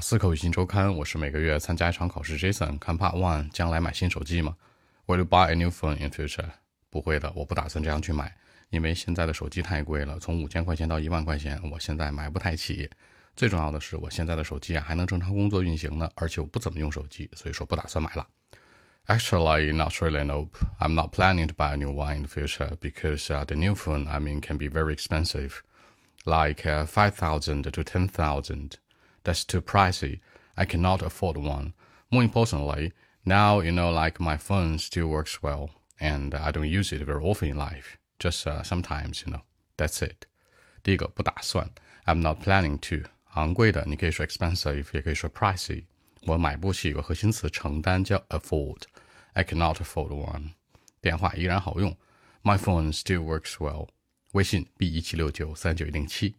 [0.00, 2.38] 四口语音周刊，我是每个月参加一场考试。
[2.38, 4.56] Jason，看 Part One，将来买新手机吗
[5.06, 6.50] ？Will you buy a new phone in future？
[6.90, 8.34] 不会的，我不打算这样去买，
[8.70, 12.88] 因为现在的手机太贵了，从五千块钱到一万块钱，我现在买不太起。
[13.34, 18.26] 最重要的是，我现在的手机啊还能正常工作运行呢，而且我不怎么用手机，所以说不打算买了。
[19.06, 20.24] Actually, not really.
[20.24, 20.58] Nope.
[20.78, 23.74] I'm not planning to buy a new one in the future because uh, the new
[23.74, 25.62] phone, I mean, can be very expensive,
[26.24, 28.78] like uh, five thousand to ten thousand.
[29.23, 30.19] That's too pricey.
[30.55, 31.73] I cannot afford one.
[32.09, 32.91] More importantly,
[33.25, 35.69] now you know, like my phone still works well,
[35.99, 37.97] and I don't use it very often in life.
[38.19, 39.41] Just uh, sometimes, you know.
[39.77, 40.27] That's it.
[40.83, 41.69] 第一个不打算，
[42.05, 43.09] I'm not planning to。
[43.33, 45.85] 昂贵的，你可以说 expensive，也可以说 pricey。
[46.25, 50.51] 我买不起，有个核心词承担叫 afford。I cannot afford one。
[51.01, 51.97] 电话依然好用，
[52.43, 53.89] My phone still works well。
[54.33, 56.35] 微信 b 一七六九三九一零七。